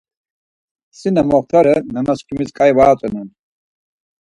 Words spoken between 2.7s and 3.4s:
var atzonen.